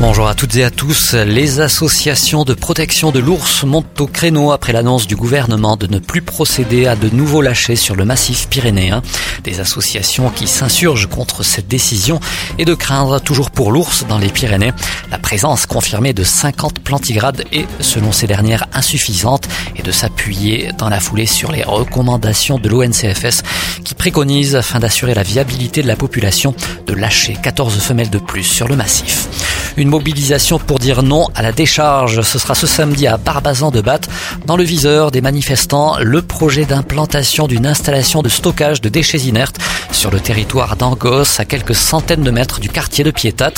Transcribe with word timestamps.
Bonjour 0.00 0.26
à 0.26 0.34
toutes 0.34 0.56
et 0.56 0.64
à 0.64 0.70
tous. 0.70 1.14
Les 1.14 1.60
associations 1.60 2.44
de 2.44 2.54
protection 2.54 3.12
de 3.12 3.20
l'ours 3.20 3.62
montent 3.64 4.00
au 4.00 4.06
créneau 4.06 4.50
après 4.50 4.72
l'annonce 4.72 5.06
du 5.06 5.14
gouvernement 5.14 5.76
de 5.76 5.86
ne 5.86 5.98
plus 5.98 6.22
procéder 6.22 6.86
à 6.86 6.96
de 6.96 7.08
nouveaux 7.10 7.42
lâchers 7.42 7.76
sur 7.76 7.94
le 7.94 8.04
massif 8.04 8.48
pyrénéen. 8.48 9.02
Des 9.44 9.60
associations 9.60 10.30
qui 10.30 10.48
s'insurgent 10.48 11.08
contre 11.08 11.44
cette 11.44 11.68
décision 11.68 12.18
et 12.58 12.64
de 12.64 12.74
craindre 12.74 13.20
toujours 13.20 13.50
pour 13.50 13.70
l'ours 13.70 14.04
dans 14.08 14.18
les 14.18 14.28
Pyrénées 14.28 14.72
la 15.10 15.18
présence 15.18 15.66
confirmée 15.66 16.14
de 16.14 16.24
50 16.24 16.80
plantigrades 16.80 17.44
et, 17.52 17.66
selon 17.80 18.12
ces 18.12 18.26
dernières, 18.26 18.66
insuffisante 18.72 19.46
et 19.76 19.82
de 19.82 19.92
s'appuyer 19.92 20.70
dans 20.78 20.88
la 20.88 21.00
foulée 21.00 21.26
sur 21.26 21.52
les 21.52 21.62
recommandations 21.62 22.58
de 22.58 22.68
l'ONCFS 22.68 23.42
qui 23.84 23.94
préconise, 23.94 24.56
afin 24.56 24.80
d'assurer 24.80 25.14
la 25.14 25.22
viabilité 25.22 25.82
de 25.82 25.88
la 25.88 25.96
population, 25.96 26.54
de 26.86 26.94
lâcher 26.94 27.36
14 27.40 27.78
femelles 27.78 28.10
de 28.10 28.18
plus 28.18 28.44
sur 28.44 28.68
le 28.68 28.76
massif. 28.76 29.28
Une 29.76 29.88
mobilisation 29.88 30.58
pour 30.58 30.78
dire 30.78 31.02
non 31.02 31.28
à 31.34 31.42
la 31.42 31.52
décharge. 31.52 32.22
Ce 32.22 32.38
sera 32.38 32.54
ce 32.54 32.66
samedi 32.66 33.06
à 33.06 33.16
Barbazan 33.16 33.70
de 33.70 33.80
Batte. 33.80 34.08
Dans 34.46 34.56
le 34.56 34.64
viseur 34.64 35.10
des 35.10 35.20
manifestants, 35.20 35.96
le 36.00 36.22
projet 36.22 36.64
d'implantation 36.64 37.46
d'une 37.46 37.66
installation 37.66 38.22
de 38.22 38.28
stockage 38.28 38.80
de 38.80 38.88
déchets 38.88 39.18
inertes 39.20 39.58
sur 39.90 40.10
le 40.10 40.20
territoire 40.20 40.76
d'Angos, 40.76 41.38
à 41.40 41.44
quelques 41.44 41.74
centaines 41.74 42.22
de 42.22 42.30
mètres 42.30 42.60
du 42.60 42.68
quartier 42.68 43.04
de 43.04 43.10
Piétat. 43.10 43.52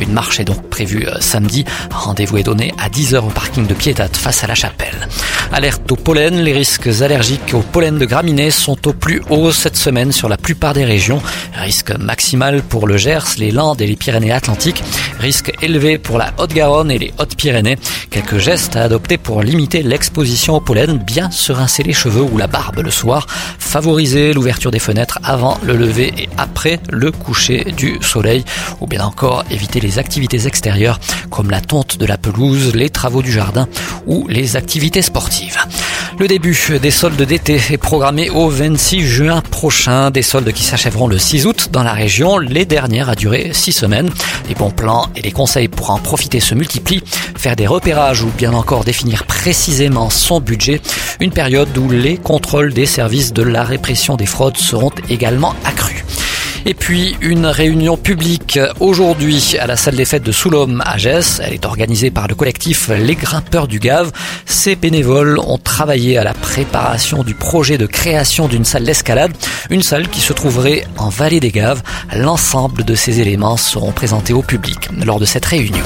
Une 0.00 0.12
marche 0.12 0.40
est 0.40 0.44
donc 0.44 0.68
prévue 0.68 1.06
euh, 1.06 1.20
samedi. 1.20 1.64
Rendez-vous 1.90 2.38
est 2.38 2.42
donné 2.42 2.72
à 2.78 2.88
10h 2.88 3.18
au 3.18 3.30
parking 3.30 3.66
de 3.66 3.74
Piétat 3.74 4.08
face 4.08 4.44
à 4.44 4.46
la 4.46 4.54
chapelle. 4.54 5.08
Alerte 5.52 5.90
au 5.90 5.96
pollen. 5.96 6.42
Les 6.42 6.52
risques 6.52 6.88
allergiques 7.00 7.54
au 7.54 7.60
pollen 7.60 7.98
de 7.98 8.04
graminées 8.04 8.50
sont 8.50 8.86
au 8.86 8.92
plus 8.92 9.22
haut 9.30 9.50
cette 9.50 9.76
semaine 9.76 10.12
sur 10.12 10.28
la 10.28 10.36
plupart 10.36 10.74
des 10.74 10.84
régions. 10.84 11.22
Risque 11.54 11.92
maximal 11.98 12.62
pour 12.62 12.86
le 12.86 12.96
Gers, 12.96 13.38
les 13.38 13.50
Landes 13.50 13.80
et 13.80 13.86
les 13.86 13.96
Pyrénées-Atlantiques. 13.96 14.82
Risque 15.18 15.52
élevé 15.62 15.98
pour 15.98 16.18
la 16.18 16.32
Haute-Garonne 16.38 16.90
et 16.90 16.98
les 16.98 17.14
Hautes-Pyrénées. 17.18 17.78
Quelques 18.10 18.38
gestes 18.38 18.76
à 18.76 18.82
adopter 18.82 19.16
pour 19.16 19.42
limiter 19.42 19.82
l'exposition 19.82 20.56
au 20.56 20.60
pollen. 20.60 20.98
Bien 20.98 21.30
se 21.30 21.52
rincer 21.52 21.82
les 21.82 21.94
cheveux 21.94 22.22
ou 22.22 22.36
la 22.36 22.46
barbe 22.46 22.80
le 22.80 22.90
soir. 22.90 23.26
Favoriser 23.58 24.34
l'ouverture 24.34 24.70
des 24.70 24.78
fenêtres 24.78 25.18
avant 25.24 25.58
le 25.62 25.76
lever 25.76 26.12
et 26.18 26.28
après 26.36 26.78
le 26.90 27.10
coucher 27.10 27.64
du 27.76 27.98
soleil. 28.02 28.44
Ou 28.80 28.86
bien 28.86 29.02
encore 29.02 29.44
éviter 29.50 29.80
les 29.80 29.98
activités 29.98 30.46
extérieures 30.46 31.00
comme 31.30 31.50
la 31.50 31.60
tonte 31.60 31.98
de 31.98 32.06
la 32.06 32.18
pelouse, 32.18 32.74
les 32.74 32.90
travaux 32.90 33.22
du 33.22 33.32
jardin 33.32 33.66
ou 34.06 34.26
les 34.28 34.56
activités 34.56 35.02
sportives. 35.02 35.37
Le 36.18 36.26
début 36.26 36.56
des 36.82 36.90
soldes 36.90 37.20
d'été 37.22 37.60
est 37.70 37.78
programmé 37.78 38.28
au 38.30 38.48
26 38.48 39.06
juin 39.06 39.40
prochain. 39.40 40.10
Des 40.10 40.22
soldes 40.22 40.52
qui 40.52 40.64
s'achèveront 40.64 41.06
le 41.06 41.18
6 41.18 41.46
août 41.46 41.68
dans 41.70 41.82
la 41.82 41.92
région. 41.92 42.38
Les 42.38 42.64
dernières 42.64 43.08
à 43.08 43.14
durer 43.14 43.50
6 43.52 43.72
semaines. 43.72 44.10
Les 44.48 44.54
bons 44.54 44.70
plans 44.70 45.08
et 45.14 45.22
les 45.22 45.30
conseils 45.30 45.68
pour 45.68 45.90
en 45.90 45.98
profiter 45.98 46.40
se 46.40 46.54
multiplient. 46.54 47.04
Faire 47.36 47.56
des 47.56 47.66
repérages 47.66 48.22
ou 48.22 48.30
bien 48.36 48.52
encore 48.52 48.84
définir 48.84 49.24
précisément 49.24 50.10
son 50.10 50.40
budget. 50.40 50.80
Une 51.20 51.30
période 51.30 51.76
où 51.78 51.88
les 51.88 52.16
contrôles 52.16 52.72
des 52.72 52.86
services 52.86 53.32
de 53.32 53.42
la 53.42 53.62
répression 53.62 54.16
des 54.16 54.26
fraudes 54.26 54.56
seront 54.56 54.92
également 55.08 55.54
accrus. 55.64 55.97
Et 56.66 56.74
puis 56.74 57.16
une 57.20 57.46
réunion 57.46 57.96
publique 57.96 58.58
aujourd'hui 58.80 59.56
à 59.58 59.66
la 59.66 59.76
salle 59.76 59.96
des 59.96 60.04
fêtes 60.04 60.22
de 60.22 60.32
Soulhomme 60.32 60.82
à 60.84 60.98
Gès. 60.98 61.40
Elle 61.42 61.54
est 61.54 61.64
organisée 61.64 62.10
par 62.10 62.28
le 62.28 62.34
collectif 62.34 62.88
Les 62.88 63.14
Grimpeurs 63.14 63.68
du 63.68 63.78
Gave. 63.78 64.12
Ces 64.46 64.76
bénévoles 64.76 65.38
ont 65.38 65.58
travaillé 65.58 66.18
à 66.18 66.24
la 66.24 66.34
préparation 66.34 67.22
du 67.22 67.34
projet 67.34 67.78
de 67.78 67.86
création 67.86 68.48
d'une 68.48 68.64
salle 68.64 68.84
d'escalade, 68.84 69.32
une 69.70 69.82
salle 69.82 70.08
qui 70.08 70.20
se 70.20 70.32
trouverait 70.32 70.86
en 70.96 71.08
vallée 71.08 71.40
des 71.40 71.50
Gaves. 71.50 71.82
L'ensemble 72.16 72.84
de 72.84 72.94
ces 72.94 73.20
éléments 73.20 73.56
seront 73.56 73.92
présentés 73.92 74.32
au 74.32 74.42
public 74.42 74.88
lors 75.04 75.20
de 75.20 75.24
cette 75.24 75.46
réunion. 75.46 75.84